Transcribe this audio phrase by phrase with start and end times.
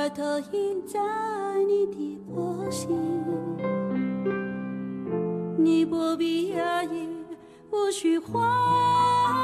[0.00, 0.24] 而投
[0.56, 0.98] 影在
[1.68, 2.88] 你的波心。
[5.58, 7.06] 你不必压抑，
[7.70, 8.40] 无需欢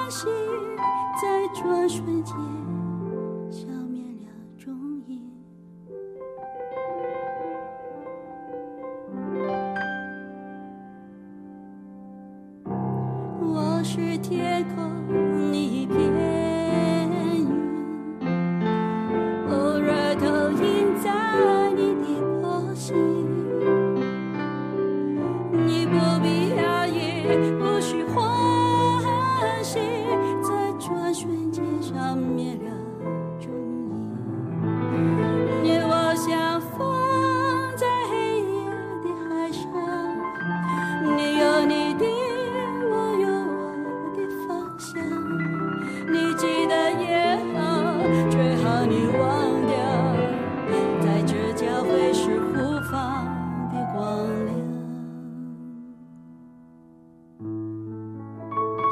[0.08, 0.24] 喜，
[1.20, 2.34] 在转瞬间。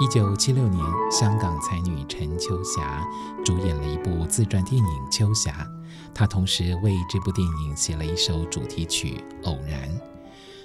[0.05, 3.09] 一九七六年，香港才女陈秋霞
[3.43, 5.67] 主演了一部自传电影《秋霞》，
[6.15, 9.89] 她同时为这部电影写了一首主题曲《偶然》，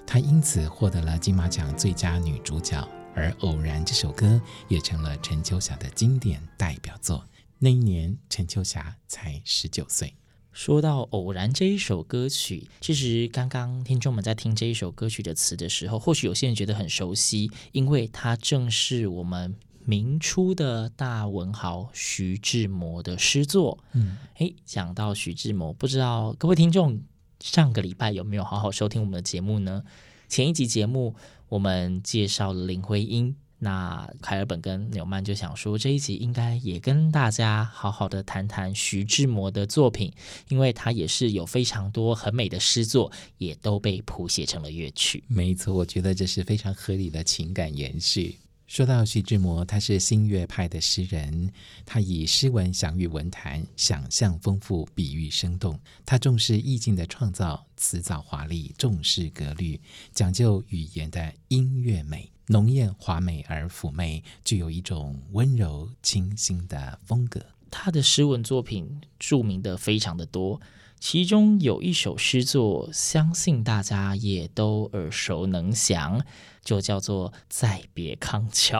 [0.05, 2.85] 她因此获得了金马奖最佳女主角。
[3.15, 7.23] 而《偶然》这首歌也成了陈秋霞的经典代表作。
[7.59, 10.18] 那一年，陈秋霞才十九岁。
[10.59, 19.55] 说到《偶然》这一首歌曲，其实刚刚听众们在听这一首歌曲的词的时候，或许有些人觉得很熟悉，因为它正是我们
[19.85, 23.79] 明初的大文豪徐志摩的诗作。
[23.93, 27.01] 嗯，诶，讲到徐志摩，不知道各位听众
[27.39, 29.83] 上个礼拜有没有好好收听我们的节目呢？
[30.27, 31.15] 前一集节目
[31.47, 33.33] 我们介绍了林徽因。
[33.61, 40.13] 那凯尔本跟纽曼就想说，这一集应该也跟大家好好的谈谈徐志摩的作品，
[40.47, 45.23] 因为他也是有非常多很美的诗作，也都被谱写成了乐曲。
[45.27, 48.37] 没错，我觉得这是非常合理的情感延续。
[48.65, 51.51] 说到徐志摩，他是新月派的诗人，
[51.85, 55.77] 他以诗文享誉文坛，想象丰富，比喻生动。
[56.05, 59.81] 他重视意境的创造，辞藻华丽，重视格律，
[60.13, 62.31] 讲究语言的音乐美。
[62.51, 67.39] 浓艳华美而妩媚，具有一种温柔清新的风格。
[67.69, 70.59] 他的诗文作品著名的非常的多，
[70.99, 76.25] 其中有一首诗作，相信大家也都耳熟能详，
[76.63, 78.79] 就叫做《再别康桥》。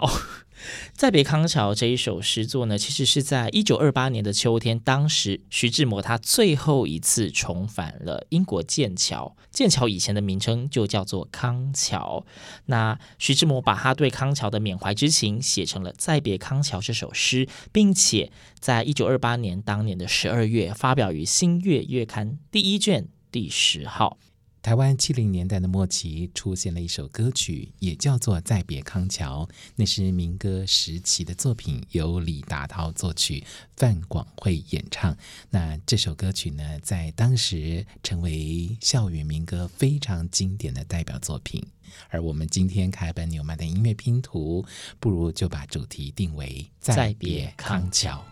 [0.94, 9.36] 再别康桥这一首诗作呢，其实是在一九二八年的秋天，当时徐志摩他最后一次重返了英国剑桥。
[9.52, 12.26] 剑桥以前的名称就叫做康桥。
[12.66, 24.18] 那徐志摩把他对康桥的缅怀之情写成了《再别康桥》这首诗，并且在一九二八年当年的十二月发表于《新月》月刊第一卷第十号。
[24.62, 33.44] 台湾七零年代的末期出现了一首歌曲，也叫做《再别康桥》，那是民歌时期的作品，由李达涛作曲，
[33.78, 35.18] 范广惠演唱。
[35.50, 41.66] 那这首歌曲呢，在当时成为校园民歌非常经典的代表作品。
[42.10, 44.66] 而我们今天开本纽曼的音乐拼图，
[45.00, 46.48] 不如就把主题定为
[46.80, 48.24] 《再别康桥》。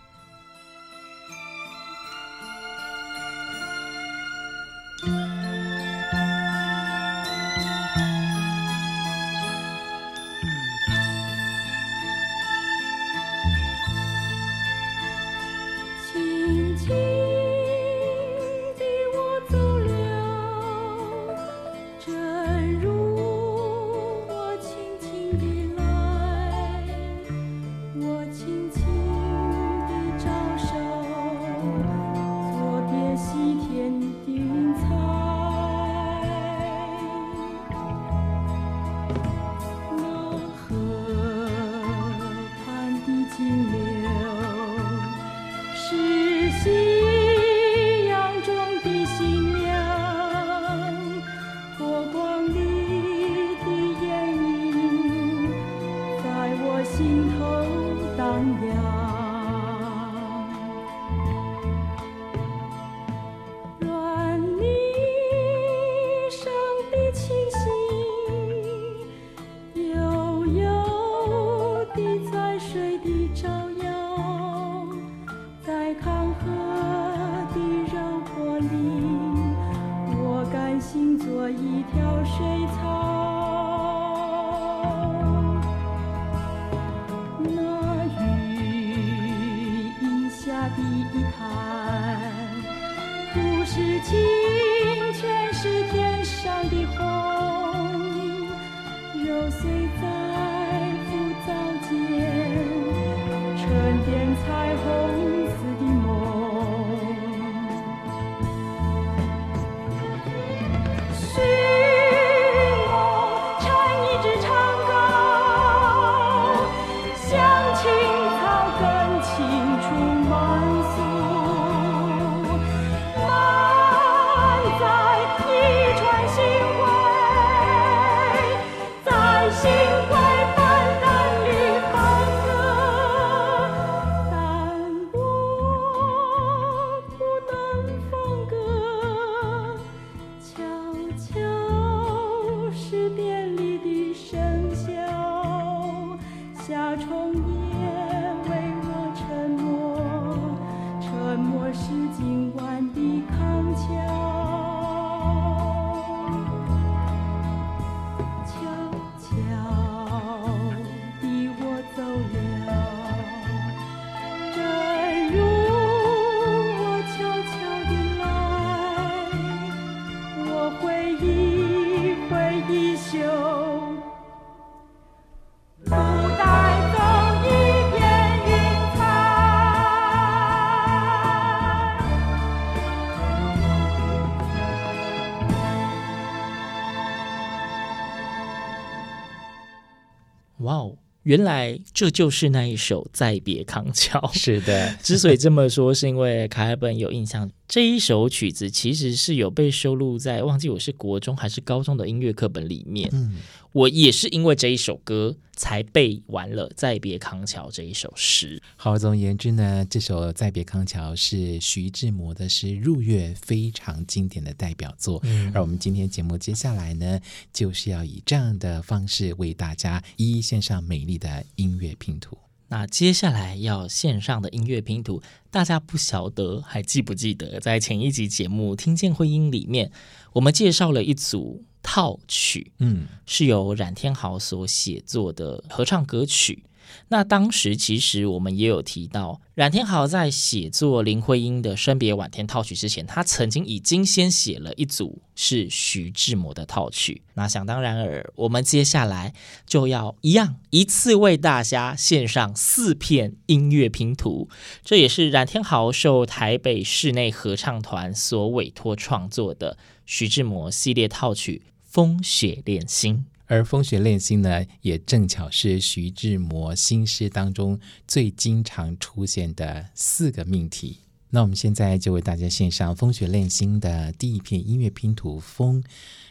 [190.59, 190.98] 哇哦！
[191.24, 194.19] 原来这就是那一首《再别康桥》。
[194.33, 203.10] 是的， 之所以这么说，是因为凯尔本有印象，这一首曲子其实是有被收录在忘记我是国中还是高中的音乐课本里面。
[203.12, 203.36] 嗯。
[203.74, 208.60] 我也是因为这一首歌才背完了《再别康桥》这一首诗。
[208.75, 215.19] 好，总而言之呢，这首《再别康桥》是徐志摩的诗入乐非常经典的代表作。
[215.25, 217.19] 嗯，而我们今天节目接下来呢，
[217.54, 222.38] 就是要以这样的方式为大家一一献上美丽的音乐拼图。
[222.69, 229.92] 那接下来要线上的音乐拼图，大家不晓得还记不记得，在前一集节目《听见徽音》里面，
[230.34, 231.64] 我们介绍了一组。
[231.90, 236.66] 套曲，嗯，是由冉天豪所写作的合唱歌曲。
[237.10, 247.22] 那当时其实我们也有提到，冉天豪在写作林徽因的《生别晚天》套曲之前，他曾经已经先写了一组是徐志摩的套曲。
[247.34, 249.34] 那想当然尔，我们接下来
[249.66, 254.50] 就要一样一次为大家献上四片音乐拼图。
[254.83, 261.64] 这也是冉天豪受台北室内合唱团所委托创作的徐志摩系列套曲。
[261.90, 270.99] 风雪恋心，而风雪恋心呢，也正巧是徐志摩新诗当中最经常出现的四个命题。
[271.30, 275.39] 那我们现在就为大家献上风雪恋心的第一片音乐拼图。
[275.39, 275.83] 风，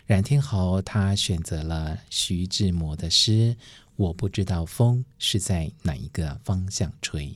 [0.07, 3.57] 冉天豪他选择了徐志摩的诗，
[3.97, 7.35] 我不知道风是在哪一个方向吹。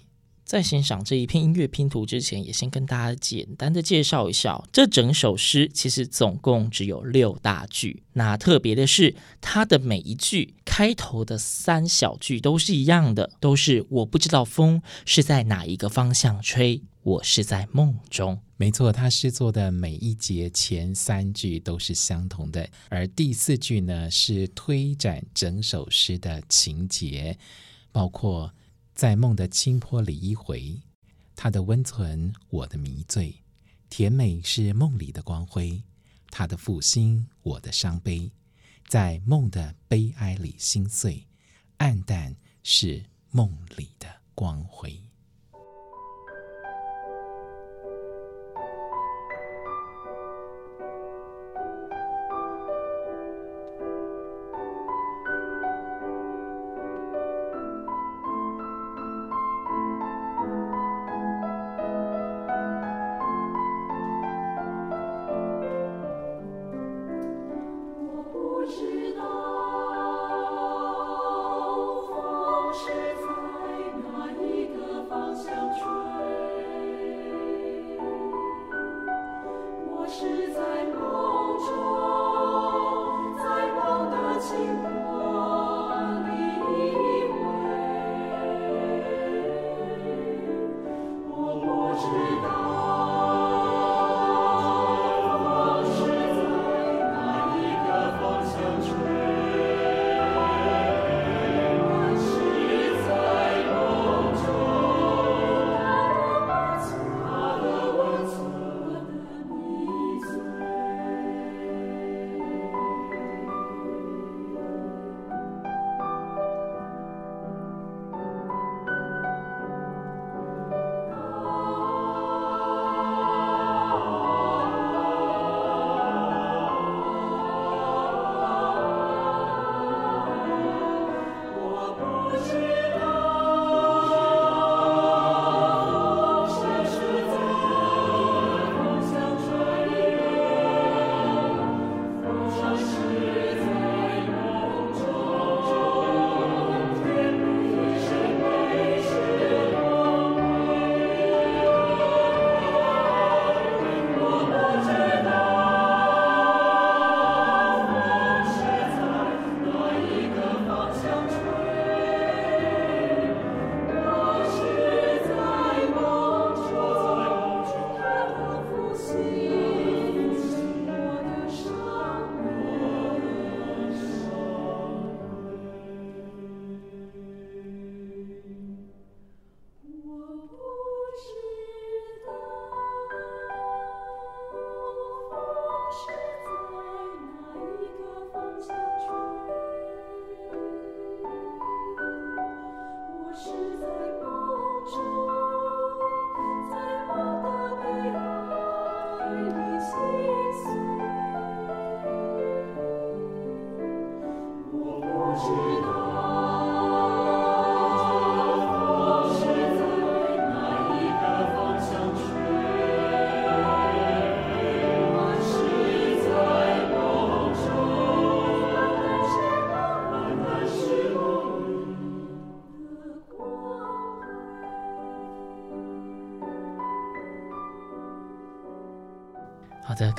[0.51, 8.03] 在欣赏这一片音乐拼图之前，也先跟大家简单的介绍一下，这整首诗其实总共只有六大句。
[8.15, 18.41] 那特别的是，它的每一句开头的三小句都是一样的，都是我不知道风是在哪一个方向吹，我是在梦中。
[18.57, 27.39] 没错，他诗作的每一节前三句都是相同的，而第四句呢，是推展整首诗的情节，
[27.93, 28.53] 包括。
[28.95, 30.81] 在梦的清波里一回，
[31.35, 33.43] 他的温存，我的迷醉，
[33.89, 35.83] 甜美是梦里的光辉，
[36.31, 38.31] 他的负心，我的伤悲，
[38.87, 41.27] 在梦的悲哀里心碎，
[41.79, 45.10] 黯淡是梦里的光辉。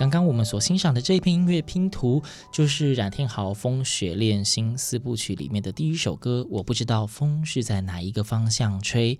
[0.01, 6.43] 刚刚我们所欣赏的这一篇音乐拼图，就是冉天豪《风雪恋心》四部曲里面的第一首歌。
[6.49, 9.19] 我不知道风是在哪一个方向吹，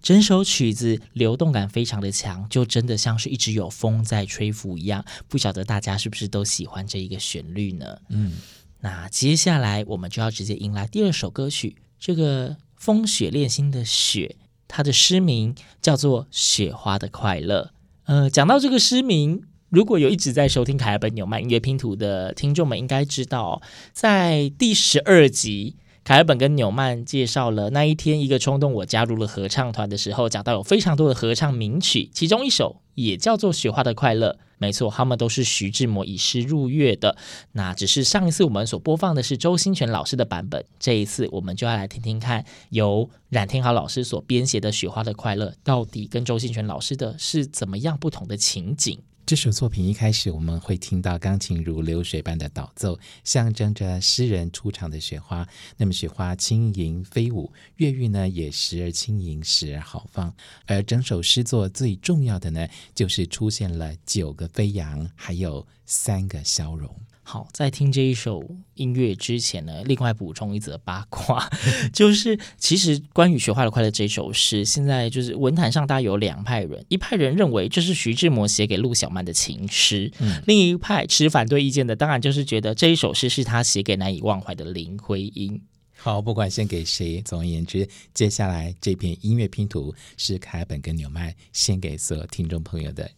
[0.00, 5.04] 整首曲子流动感非常的强，就真的像是一直有风在吹拂一样。
[5.28, 7.98] 不晓得大家是不是都喜欢这一个旋律呢？
[8.08, 8.32] 嗯，
[8.80, 14.36] 那接下来我们就要直接迎来第二首歌曲，这个《风雪恋心》的雪，
[14.66, 17.64] 它的诗名叫做《雪花的快乐》。
[18.04, 19.42] 呃，讲到这个诗名。
[19.72, 23.62] 如果有一直在收听凯尔本纽曼音乐拼图的听众们，应该知道，
[23.94, 34.32] 在第十二集，凯尔本跟纽曼介绍了那一天一个冲动，我加入了合唱团的时候，讲到有非常多的合唱名曲，其中一首也叫做《雪花的快乐》。
[34.58, 37.16] 没错，他们都是徐志摩以诗入乐的。
[37.52, 48.98] 那只是上一次我们所播放的是周星全老师的版本，这一次我们就要来听听看，由冉天豪老师所编写的《雪花的快乐》，到底跟周星全老师的是怎么样不同的情景。
[49.24, 55.46] 这首作品一开始，我们会听到钢琴如流水般的导奏，象征着诗人出场的雪花。
[55.76, 60.34] 那么雪花轻盈飞舞，越狱呢也时而轻盈，时而豪放。
[60.66, 66.94] 而整首诗作最重要的呢，就是出现了九个飞扬，还有三个消融。
[67.32, 71.48] 好，在听这一首音乐之前呢，另外补充一则八卦，
[71.90, 85.58] 就是其实关于《学坏了快乐》这首诗，现在就是文坛上大概有两派人，一派人认为这是徐志摩写给陆小曼的情诗，嗯，另一派持反对意见的，当然就是觉得这一首诗是他写给难以忘怀的林徽因。
[85.96, 93.10] 好，不管献给谁，总而言之，接下来这篇音乐拼图是凯本跟纽曼献给所有听众朋友的。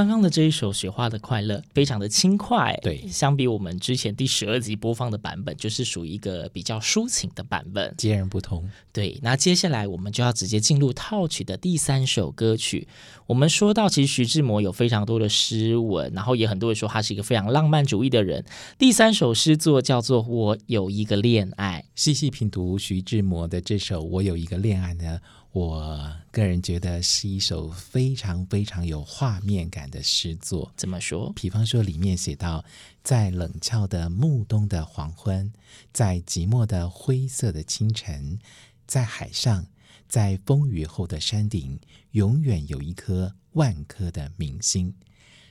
[0.00, 8.66] 刚刚的这一首《雪花的快乐》非常的轻快，对，相比我们之前第十二集播放的版本，就是属于一个比较抒情的版本，截然不同。
[8.94, 12.88] 对，那接下来我们就要直接进入套曲的第三首歌曲。
[13.26, 18.42] 我们说到，其实徐志摩有非常多的诗文，然后也很多人说他是一个非常浪漫主义的人。
[18.78, 25.20] 第三首诗作叫做《我有一个恋爱》，细细品读徐志摩的这首《我有一个恋爱》呢。
[25.52, 30.72] 我个人觉得是一首非常非常有画面感的诗作。
[30.76, 31.32] 怎么说？
[31.34, 32.64] 比方说，里面写到，
[33.02, 35.52] 在冷峭的暮冬的黄昏，
[35.92, 38.38] 在寂寞的灰色的清晨，
[38.86, 39.66] 在海上，
[40.08, 41.80] 在风雨后的山顶，
[42.12, 44.94] 永远有一颗万颗的明星。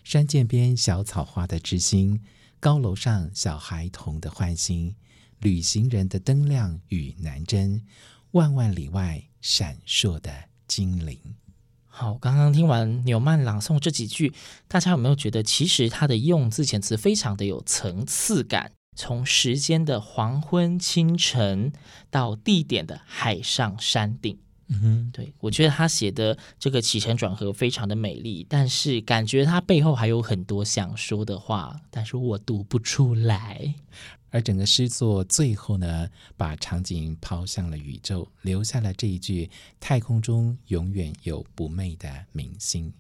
[0.06, 2.22] 山涧边小草花的知心，
[2.60, 4.96] 高楼上小孩童的欢心，
[5.40, 7.86] 旅行人的灯亮与南针，
[8.32, 9.26] 万万里外。
[9.42, 11.20] 闪烁的精灵，
[11.88, 14.32] 好，刚刚听完纽曼朗诵这几句，
[14.68, 18.72] 大家有没有觉得其实他的用字遣词非常的有层次感？
[18.96, 21.74] 从时间的黄昏、清晨，
[22.12, 24.38] 到地点的海上、山顶。
[24.68, 33.74] 嗯哼，对，我觉得他写的这个起承转合非常的美丽，但是感觉他背后还有很多想说的话，但是我读不出来。
[34.32, 42.94] 而整个诗作最后呢，把场景抛向了宇宙，留下了这一句：“太空中永远有不灭的明星。”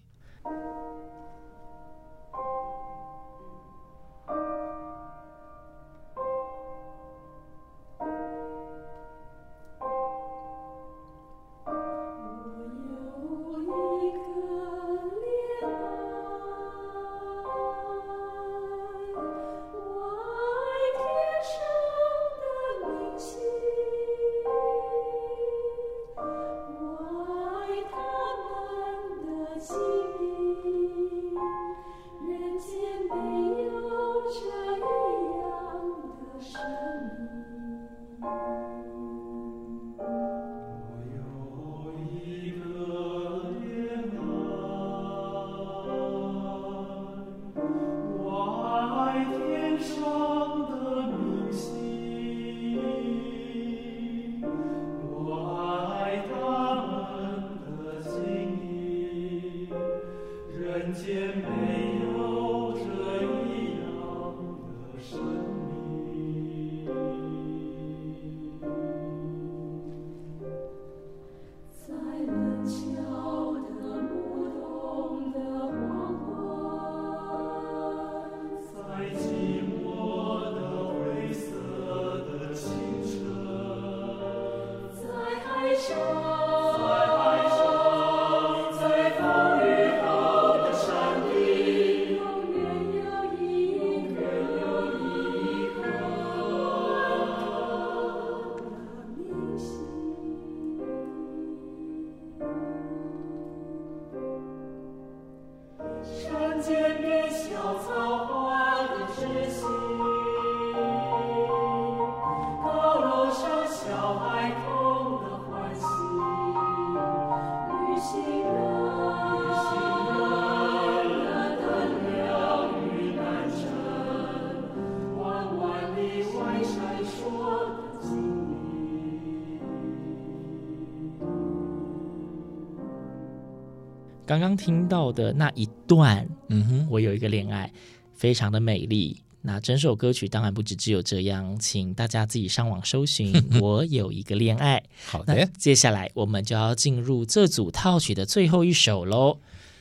[134.30, 137.74] 刚刚听到的那一段，嗯哼，我有一个恋爱，
[138.13, 139.18] 非常的美丽。
[139.42, 143.34] 那整首歌曲当然不止只有这样，请大家自己上网搜寻。
[143.60, 144.84] 我有一个恋爱。
[145.08, 149.39] 好的，接下来我们就要进入这组套曲的最后一首喽。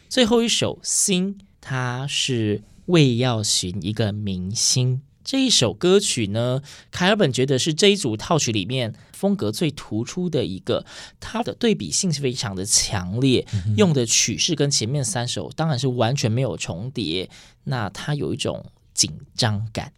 [0.09, 5.03] 最后一首《心》，它是为要寻一个明星。
[5.23, 10.87] 这一首歌曲呢，凯尔本觉得是这一组套曲里面风格最突出的一个，
[11.19, 13.45] 它的对比性是非常的强烈，
[13.77, 17.29] 用的曲式跟前面三首当然是完全没有重叠，
[17.65, 19.93] 那它有一种紧张感。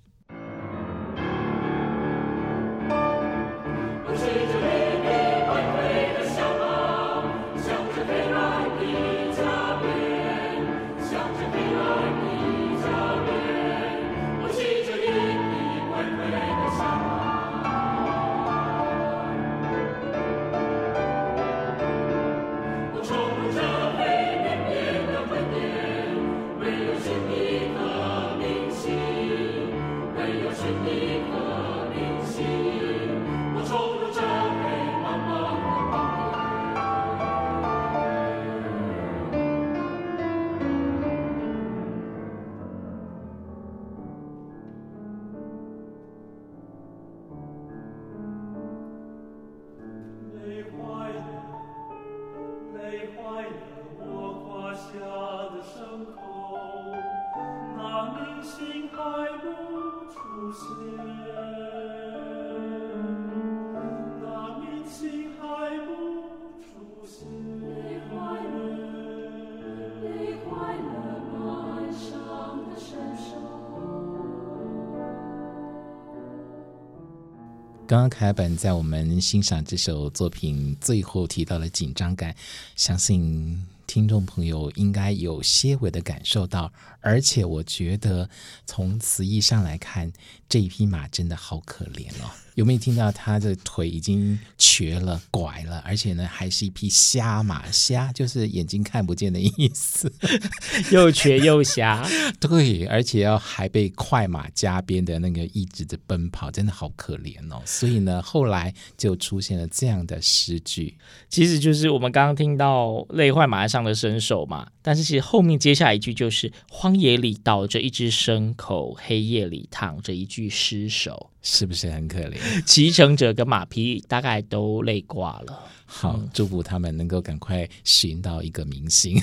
[77.91, 82.33] 刚刚凯本在我们欣赏这首作品最后提到了紧张感，
[82.77, 88.31] 相信听众朋友应该有些微的感受到，而且我觉得
[88.65, 90.13] 从词义上来看，
[90.49, 92.31] 这一匹马真的好可怜哦。
[92.61, 100.13] 有没有听到他的腿已经瘸了、拐了，而且呢，还是一匹瞎马，瞎就是眼睛看不见的意思，
[100.93, 102.07] 又瘸又瞎。
[102.39, 107.63] 对，而且要还被快马加鞭的那个一直的奔跑，真的好可怜哦。
[107.65, 110.95] 所以呢，后来就出现了这样的诗句，
[111.31, 114.69] 其实就是我们刚刚听到“累坏马上的身手”嘛。
[114.83, 122.39] 但是其实后面接下来一句就是“荒野里倒着一只牲口，黑夜里躺着一具尸首”，是不是很可怜？
[122.67, 125.59] 骑乘者跟马匹大概都累挂了。
[125.87, 129.21] 好，嗯、祝福他们能够赶快寻到一个明星。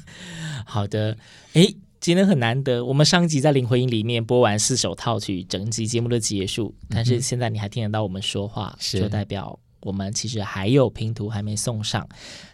[0.64, 1.16] 好的，
[1.52, 6.74] 诶，今天很难得，我们上集在林徽因里面播完四首套曲，整集节目的结束。
[6.88, 12.08] 但是现在你还听得到我们说话，嗯、就代表我们其实还有拼图还没送上。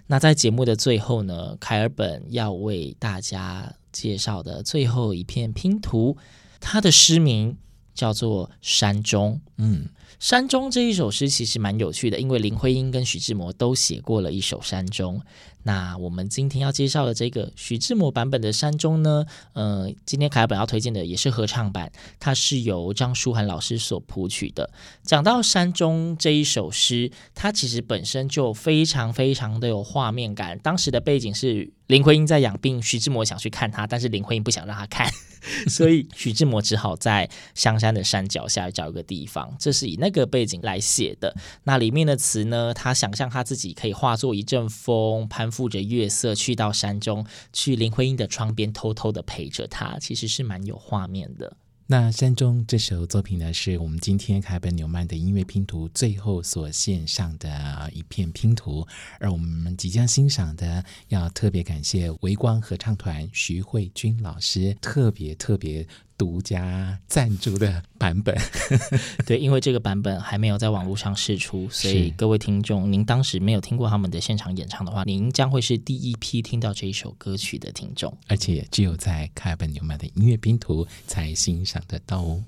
[0.07, 6.17] 那在节目的最后呢，凯尔本要为大家介绍的最后一片拼图，
[6.61, 7.57] 它的诗名
[7.95, 9.41] 叫做《山中》。
[9.59, 9.87] 嗯，
[10.25, 15.19] 《山中》这一首诗其实蛮有趣的，因为林徽因跟徐志摩都写过了一首《山中》。
[15.65, 24.71] 那我们今天要介绍的这个徐志摩版本的《山中》呢，呃，今天凯尔本要推荐的也是合唱版，它是由张舒涵老师所谱曲的。
[25.03, 30.59] 讲到《山中》这一首诗，它其实本身就非常非常的有画面感。
[30.59, 35.09] 当时的背景是林徽因在养病，徐志摩想去看她，但是林徽因不想让他看，
[35.69, 41.35] 所以徐志摩只好在香山的山脚下找一个地方，这是以那个背景来写的。
[41.63, 45.51] 那里面的词呢，他想象他自己可以化作一阵风，攀。
[45.55, 51.57] 附着月色去到山中，去林徽因的窗边偷偷的陪着她，其实是蛮有画面的。
[51.87, 58.87] 那《山中》这首作品呢，是我们今天凯本纽曼的音乐拼图最后所献上的一片拼图，
[59.21, 65.87] 而我们即将欣赏的，要特别感谢维光合唱团徐慧君老师，特别特别。
[66.17, 68.37] 独家赞助的版本，
[69.27, 82.43] 对，因为这个版本还没有在网络上试出，所以各位听众，您当时没有听过他们的现场演唱的话，您将会是第一批听到这一首歌曲的听众，而且只有在凯尔本纽曼的音乐拼图才欣赏得到哦。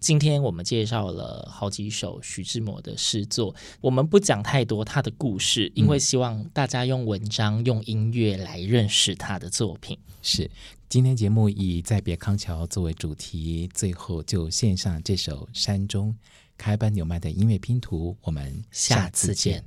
[0.00, 9.96] 今天我们介绍了好几首徐志摩的诗作，我们不讲太多他的故事，因为希望大家用文章、用音乐来认识他的作品。
[10.20, 10.50] 是。
[10.92, 16.10] 今天节目以再别康桥作为主题，最后就献上这首《山中》，
[16.58, 18.14] 凯尔本纽曼的音乐拼图。
[18.20, 19.64] 我们下次见。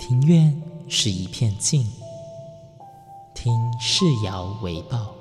[0.00, 1.86] 庭院是一片静，
[3.36, 5.14] 听世谣为报，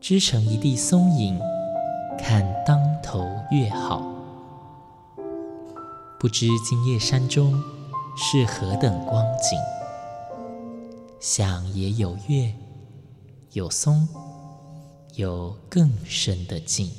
[0.00, 1.36] 织成一地松影，
[2.16, 4.00] 看当头月好。
[6.20, 7.60] 不知今夜山中，
[8.16, 9.58] 是何等光景？
[11.18, 12.52] 想也有月，
[13.52, 14.06] 有松，
[15.14, 16.90] 有更深的静。